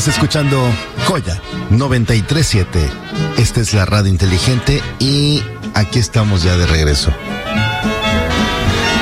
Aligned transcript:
Estás 0.00 0.14
escuchando 0.14 0.56
Joya 1.06 1.38
937. 1.68 2.78
Esta 3.36 3.60
es 3.60 3.74
la 3.74 3.84
radio 3.84 4.08
inteligente 4.08 4.80
y 4.98 5.42
aquí 5.74 5.98
estamos 5.98 6.42
ya 6.42 6.56
de 6.56 6.64
regreso. 6.66 7.12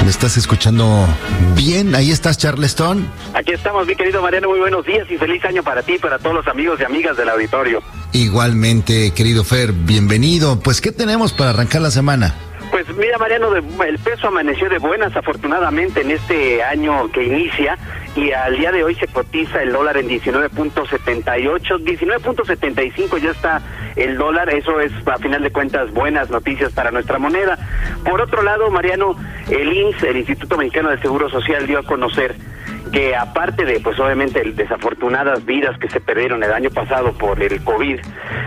¿Me 0.03 0.11
estás 0.11 0.37
escuchando 0.37 1.07
bien? 1.55 1.95
Ahí 1.95 2.11
estás, 2.11 2.37
Charleston. 2.37 3.09
Aquí 3.33 3.53
estamos, 3.53 3.87
mi 3.87 3.95
querido 3.95 4.21
Mariano. 4.21 4.49
Muy 4.49 4.59
buenos 4.59 4.85
días 4.87 5.09
y 5.09 5.17
feliz 5.17 5.45
año 5.45 5.63
para 5.63 5.85
ti 5.85 5.95
y 5.95 5.99
para 5.99 6.19
todos 6.19 6.35
los 6.35 6.49
amigos 6.49 6.81
y 6.81 6.85
amigas 6.85 7.17
del 7.17 7.29
auditorio. 7.29 7.81
Igualmente, 8.11 9.13
querido 9.13 9.45
Fer, 9.45 9.71
bienvenido. 9.71 10.59
Pues, 10.59 10.81
¿qué 10.81 10.91
tenemos 10.91 11.33
para 11.33 11.51
arrancar 11.51 11.81
la 11.81 11.93
semana? 11.93 12.35
Pues 12.73 12.87
mira, 12.97 13.17
Mariano, 13.19 13.55
el 13.55 13.99
peso 13.99 14.29
amaneció 14.29 14.69
de 14.69 14.79
buenas 14.79 15.15
afortunadamente 15.17 16.01
en 16.01 16.11
este 16.11 16.63
año 16.63 17.11
que 17.13 17.25
inicia 17.25 17.79
y 18.19 18.33
al 18.33 18.57
día 18.57 18.73
de 18.73 18.83
hoy 18.83 18.97
se 18.97 19.07
cotiza 19.07 19.63
el 19.63 19.73
dólar 19.73 19.97
en 19.97 20.09
19.78, 20.09 21.79
19.75 21.85 23.19
ya 23.19 23.31
está 23.31 23.63
el 23.95 24.19
dólar, 24.19 24.51
eso 24.51 24.81
es 24.81 24.93
a 25.07 25.19
final 25.19 25.41
de 25.43 25.53
cuentas 25.53 25.93
buenas 25.93 26.29
noticias 26.29 26.73
para 26.73 26.91
nuestra 26.91 27.21
moneda. 27.21 27.57
Por 28.05 28.21
otro 28.21 28.43
lado, 28.43 28.71
Mariano, 28.71 29.17
el 29.49 29.73
INS, 29.73 30.03
el 30.03 30.17
Instituto 30.17 30.59
Mexicano 30.59 30.91
de 30.91 30.99
Seguro 30.99 31.31
Social, 31.31 31.67
dio 31.69 31.79
a 31.79 31.85
conocer 31.85 32.35
que 32.93 33.15
aparte 33.15 33.65
de, 33.65 33.81
pues 33.81 33.99
obviamente, 33.99 34.43
desafortunadas 34.53 35.45
vidas 35.45 35.79
que 35.79 35.89
se 35.91 36.01
perdieron 36.01 36.43
el 36.43 36.53
año 36.53 36.71
pasado 36.71 37.13
por 37.13 37.43
el 37.43 37.63
COVID, 37.63 38.01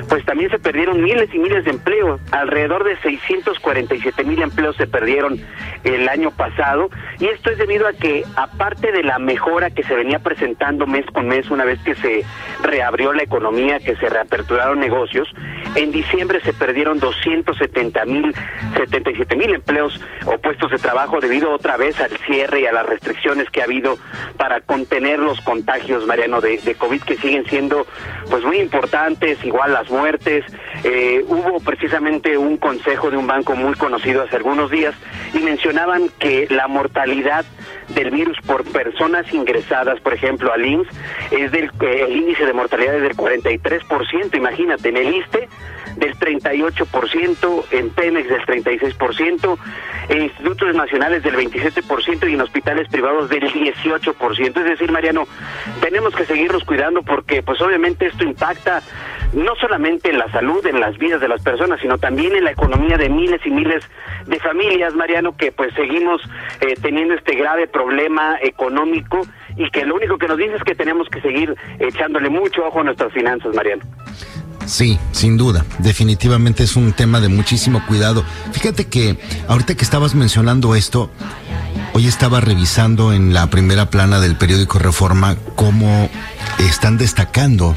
pues 0.10 0.26
también 0.26 0.50
se 0.50 0.60
perdieron 0.60 1.02
miles 1.02 1.34
y 1.34 1.40
miles 1.40 1.64
de 1.66 1.72
empleos. 1.72 2.20
Alrededor 2.32 2.84
de 2.84 2.98
647 2.98 4.24
mil 4.24 4.42
empleos 4.42 4.76
se 4.76 4.88
perdieron 4.88 5.40
el 5.84 6.10
año 6.10 6.32
pasado. 6.32 6.90
Y 7.20 7.26
esto 7.28 7.52
es 7.52 7.58
debido 7.58 7.88
a 7.88 7.94
que, 7.94 8.24
aparte 8.36 8.92
de 8.92 9.04
la 9.04 9.20
mejora 9.20 9.70
que 9.70 9.84
se 9.84 9.96
venía 9.96 10.20
presentando 10.20 10.88
mes 10.88 11.06
con 11.14 11.28
mes, 11.28 11.50
una 11.50 11.66
vez 11.66 11.80
que 11.84 11.96
se 11.96 12.26
reabrió 12.64 13.14
la 13.14 13.24
economía, 13.24 13.80
que 13.80 13.96
se 13.96 14.10
reaperturaron 14.10 14.80
negocios, 14.80 15.28
en 15.76 15.92
diciembre 15.92 16.42
se 16.42 16.54
perdieron 16.54 17.00
270 17.00 18.06
mil, 18.06 18.36
77 18.76 19.36
mil 19.36 19.54
empleos 19.54 20.02
o 20.26 20.38
puestos 20.40 20.72
de 20.72 20.78
trabajo 20.78 21.20
debido 21.20 21.52
otra 21.52 21.78
vez 21.78 22.00
al 22.02 22.12
cierre 22.26 22.62
y 22.62 22.66
a 22.66 22.74
las 22.74 22.86
restricciones 22.86 23.50
que 23.50 23.62
ha 23.62 23.66
habido 23.66 23.98
para 24.38 24.62
contener 24.62 25.20
los 25.20 25.40
contagios, 25.42 26.06
Mariano, 26.06 26.42
de, 26.42 26.60
COVID 26.78 27.02
que 27.02 27.18
siguen 27.18 27.46
siendo 27.46 27.86
pues 28.30 28.44
muy 28.44 28.60
importantes, 28.60 29.44
igual 29.44 29.74
las 29.74 29.90
muertes. 29.90 30.46
Eh, 30.84 31.24
hubo 31.28 31.60
precisamente 31.60 32.38
un 32.38 32.58
consejo 32.58 33.12
de 33.12 33.18
un 33.18 33.28
banco 33.28 33.56
muy 33.56 33.74
conocido 33.76 34.24
hace 34.24 34.38
algunos 34.38 34.72
días 34.72 34.96
y 35.34 35.40
mencionaban 35.40 36.10
que 36.20 36.48
la 36.50 36.68
mortalidad 36.68 37.46
del 37.90 38.12
virus 38.12 38.38
por 38.46 38.64
personas 38.72 39.32
ingresadas, 39.34 40.00
por 40.00 40.14
ejemplo, 40.14 40.52
al 40.54 40.66
IMSS, 40.66 40.88
es 41.32 41.52
del, 41.52 41.66
eh, 41.82 42.06
el 42.08 42.18
índice 42.18 42.46
de 42.46 42.54
mortalidad 42.54 42.96
es 42.96 43.04
del 43.04 43.16
43%, 43.16 44.36
imagínate, 44.36 44.90
en 44.90 44.98
el 44.98 45.16
ISTE 45.16 45.50
del 46.02 46.18
38%, 46.18 47.64
en 47.72 47.90
Pemex 47.92 48.28
del 48.28 48.42
36%, 48.42 49.58
en 50.10 50.24
institutos 50.24 50.76
nacionales 50.76 51.24
del 51.24 51.36
27% 51.36 52.30
y 52.30 52.34
en 52.34 52.42
hospitales 52.42 52.88
privados 52.90 53.30
del 53.30 53.44
18%. 53.44 54.58
Es 54.58 54.66
decir, 54.66 54.92
Mariano, 54.92 55.28
tenemos 55.80 56.14
que 56.16 56.26
seguirnos 56.26 56.64
cuidando 56.64 57.04
porque 57.04 57.44
pues 57.44 57.62
obviamente 57.62 58.08
esto 58.08 58.24
impacta 58.24 58.82
no 59.34 59.56
solamente 59.56 60.10
en 60.10 60.18
la 60.18 60.30
salud, 60.32 60.66
en 60.66 60.80
las 60.80 60.98
vidas 60.98 61.22
de 61.22 61.28
las 61.28 61.42
personas, 61.42 61.80
sino 61.80 61.98
también 61.98 62.36
en 62.36 62.44
la 62.44 62.52
economía 62.52 62.98
de 62.98 63.08
miles 63.08 63.40
y 63.46 63.52
miles 63.52 63.84
de 64.26 64.40
familias, 64.40 64.94
Mariano, 64.96 65.38
que 65.38 65.52
pues 65.52 65.74
seguimos 65.76 66.22
eh, 66.62 66.74
teniendo 66.82 67.14
este 67.14 67.36
grave 67.36 67.68
problema 67.68 68.38
económico 68.42 69.22
y 69.56 69.70
que 69.70 69.86
lo 69.86 69.96
único 69.96 70.18
que 70.18 70.28
nos 70.28 70.38
dice 70.38 70.56
es 70.56 70.64
que 70.64 70.76
tenemos 70.76 71.08
que 71.10 71.22
seguir 71.22 71.56
echándole 71.80 72.30
mucho 72.30 72.66
ojo 72.66 72.82
a 72.82 72.84
nuestras 72.84 73.14
finanzas, 73.14 73.56
Mariano. 73.56 73.84
Sí, 74.66 75.00
sin 75.12 75.38
duda. 75.38 75.66
Definitivamente 75.80 76.64
es 76.64 76.76
un 76.76 76.94
tema 76.94 77.20
de 77.20 77.28
muchísimo 77.28 77.86
cuidado. 77.88 78.24
Fíjate 78.52 78.88
que 78.88 79.18
ahorita 79.48 79.76
que 79.76 79.84
estabas 79.84 80.16
mencionando 80.16 80.76
esto, 80.76 81.12
hoy 81.94 82.08
estaba 82.08 82.42
revisando 82.42 83.14
en 83.14 83.34
la 83.34 83.50
primera 83.50 83.90
plana 83.90 84.20
del 84.20 84.36
periódico 84.36 84.80
Reforma 84.80 85.36
cómo 85.56 86.10
están 86.60 86.98
destacando 86.98 87.76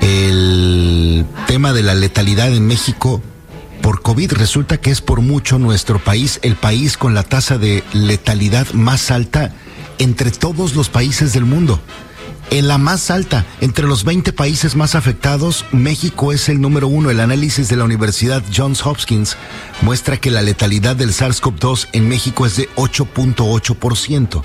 el 0.00 1.26
tema 1.46 1.72
de 1.72 1.82
la 1.82 1.94
letalidad 1.94 2.52
en 2.52 2.66
México 2.66 3.22
por 3.82 4.02
COVID. 4.02 4.32
Resulta 4.32 4.78
que 4.78 4.90
es 4.90 5.00
por 5.00 5.20
mucho 5.20 5.58
nuestro 5.58 5.98
país 5.98 6.38
el 6.42 6.56
país 6.56 6.96
con 6.96 7.14
la 7.14 7.22
tasa 7.22 7.58
de 7.58 7.82
letalidad 7.92 8.72
más 8.72 9.10
alta 9.10 9.52
entre 9.98 10.30
todos 10.30 10.74
los 10.74 10.88
países 10.88 11.32
del 11.32 11.44
mundo 11.44 11.80
en 12.50 12.68
la 12.68 12.78
más 12.78 13.10
alta. 13.10 13.44
Entre 13.60 13.86
los 13.86 14.04
20 14.04 14.32
países 14.32 14.76
más 14.76 14.94
afectados, 14.94 15.64
México 15.72 16.32
es 16.32 16.48
el 16.48 16.60
número 16.60 16.88
uno. 16.88 17.10
El 17.10 17.20
análisis 17.20 17.68
de 17.68 17.76
la 17.76 17.84
Universidad 17.84 18.42
Johns 18.54 18.84
Hopkins 18.84 19.36
muestra 19.82 20.16
que 20.16 20.30
la 20.30 20.42
letalidad 20.42 20.96
del 20.96 21.12
SARS-CoV-2 21.12 21.88
en 21.92 22.08
México 22.08 22.46
es 22.46 22.56
de 22.56 22.68
8.8%, 22.76 24.42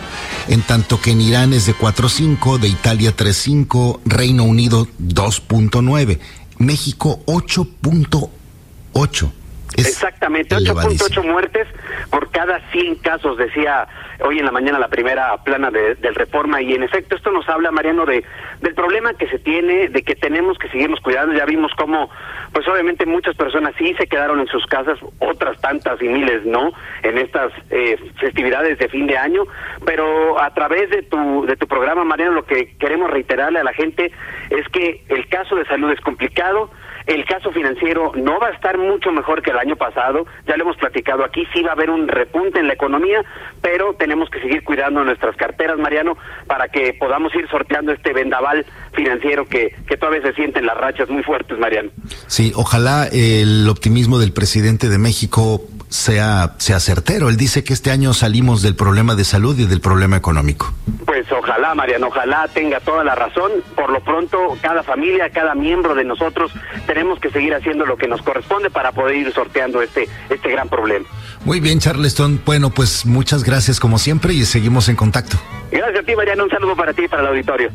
en 0.48 0.62
tanto 0.62 1.02
que 1.02 1.12
en 1.12 1.22
Irán 1.22 1.54
es 1.54 1.66
de 1.66 1.76
4.5%, 1.76 2.60
de 2.60 2.68
Italia 2.68 3.16
3.5%, 3.16 4.00
Reino 4.06 4.44
Unido 4.44 4.88
2.9%, 5.00 6.20
México 6.58 7.22
8.8%. 7.26 9.41
Exactamente, 9.78 10.56
8.8 10.56 11.24
muertes 11.24 11.68
por 12.10 12.30
cada 12.32 12.60
100 12.72 12.96
casos, 12.96 13.38
decía 13.38 13.88
hoy 14.20 14.40
en 14.40 14.46
la 14.46 14.52
mañana 14.52 14.80
la 14.80 14.90
primera 14.90 15.36
plana 15.44 15.72
de, 15.72 15.96
del 15.96 16.16
Reforma, 16.16 16.62
y 16.62 16.74
en 16.74 16.84
efecto 16.84 17.16
esto 17.16 17.32
nos 17.32 17.48
habla, 17.50 17.72
Mariano, 17.72 18.06
de 18.06 18.24
del 18.62 18.76
problema 18.76 19.14
que 19.16 19.28
se 19.28 19.40
tiene, 19.40 19.90
de 19.90 20.04
que 20.04 20.16
tenemos 20.16 20.58
que 20.58 20.70
seguirnos 20.70 21.00
cuidando, 21.00 21.34
ya 21.34 21.46
vimos 21.46 21.72
cómo, 21.76 22.10
pues 22.54 22.68
obviamente 22.68 23.06
muchas 23.06 23.36
personas 23.36 23.74
sí 23.78 23.96
se 23.98 24.08
quedaron 24.08 24.40
en 24.40 24.48
sus 24.48 24.66
casas, 24.68 25.00
otras 25.20 25.60
tantas 25.62 26.02
y 26.02 26.08
miles 26.08 26.46
no, 26.46 26.72
en 27.02 27.18
estas 27.18 27.52
eh, 27.72 27.98
festividades 28.20 28.78
de 28.78 28.88
fin 28.88 29.08
de 29.08 29.18
año, 29.18 29.44
pero 29.86 30.40
a 30.40 30.54
través 30.54 30.90
de 30.92 31.02
tu, 31.04 31.46
de 31.48 31.56
tu 31.56 31.68
programa, 31.68 32.04
Mariano, 32.04 32.34
lo 32.34 32.46
que 32.46 32.76
queremos 32.78 33.10
reiterarle 33.10 33.60
a 33.60 33.64
la 33.64 33.74
gente 33.74 34.12
es 34.50 34.68
que 34.70 35.04
el 35.10 35.28
caso 35.28 35.56
de 35.56 35.66
salud 35.66 35.92
es 35.92 36.02
complicado, 36.02 36.70
el 37.06 37.26
caso 37.26 37.52
financiero 37.52 38.12
no 38.16 38.40
va 38.40 38.48
a 38.48 38.52
estar 38.52 38.78
mucho 38.78 39.12
mejor 39.12 39.42
que 39.42 39.52
el 39.52 39.58
año 39.58 39.76
pasado, 39.76 40.26
ya 40.48 40.58
lo 40.58 40.64
hemos 40.64 40.78
platicado 40.78 41.24
aquí, 41.24 41.46
sí 41.54 41.62
va 41.62 41.70
a 41.70 41.74
haber 41.74 41.90
un 41.90 42.08
repunte 42.08 42.60
en 42.60 42.68
la 42.68 42.74
economía, 42.74 43.24
pero 43.62 43.94
tenemos 43.94 44.30
que 44.30 44.40
seguir 44.42 44.64
cuidando 44.64 45.04
nuestras 45.04 45.36
carteras, 45.36 45.78
Mariano, 45.78 46.18
para 46.48 46.68
que 46.68 46.94
podamos 46.94 47.34
ir 47.36 47.48
sorteando 47.50 47.92
este 47.92 48.14
vendaval 48.14 48.66
financiero 48.94 49.48
que, 49.48 49.76
que 49.88 49.98
todavía 49.98 50.22
se 50.22 50.34
sienten 50.34 50.66
las 50.66 50.78
rachas 50.78 51.10
muy 51.10 51.24
fuertes, 51.24 51.58
Mariano. 51.58 51.92
Sí, 52.28 52.52
ojalá 52.56 53.08
el 53.12 53.68
optimismo 53.70 54.20
del 54.20 54.34
presidente 54.34 54.90
de 54.90 54.98
México 54.98 55.62
sea, 55.92 56.56
sea 56.58 56.80
certero. 56.80 57.30
Él 57.30 57.38
dice 57.38 57.64
que 57.64 57.74
este 57.74 57.92
año 57.92 58.14
salimos 58.14 58.62
del 58.62 58.76
problema 58.76 59.16
de 59.16 59.26
salud 59.26 59.58
y 59.60 59.66
del 59.66 59.82
problema 59.82 60.16
económico. 60.18 60.74
Pues 61.06 61.30
ojalá, 61.32 61.76
Mariano, 61.76 62.08
ojalá 62.08 62.48
tenga 62.54 62.80
toda 62.80 63.04
la 63.04 63.14
razón. 63.14 63.52
Por 63.76 63.92
lo 63.92 64.02
pronto, 64.02 64.38
cada 64.62 64.84
familia, 64.84 65.30
cada 65.30 65.54
miembro 65.54 65.94
de 65.94 66.06
nosotros 66.06 66.52
tenemos 66.88 67.20
que 67.20 67.30
seguir 67.30 67.54
haciendo 67.54 67.86
lo 67.86 67.98
que 67.98 68.08
nos 68.08 68.22
corresponde 68.22 68.70
para 68.70 68.92
poder 68.94 69.18
ir 69.18 69.34
sorteando 69.34 69.82
este, 69.82 70.08
este 70.30 70.50
gran 70.50 70.70
problema. 70.70 71.06
Muy 71.44 71.60
bien, 71.60 71.80
Charleston. 71.80 72.42
Bueno, 72.46 72.70
pues 72.70 73.06
muchas 73.06 73.44
gracias 73.44 73.80
como 73.80 74.00
siempre 74.00 74.34
y 74.34 74.46
seguimos 74.46 74.88
en 74.88 74.96
contacto. 74.96 75.38
Gracias 75.72 76.00
a 76.00 76.04
ti, 76.04 76.16
Mariano. 76.16 76.46
Un 76.46 76.50
saludo 76.50 76.76
para 76.76 76.94
ti 76.94 77.04
y 77.04 77.08
para 77.08 77.24
el 77.24 77.28
auditorio. 77.30 77.70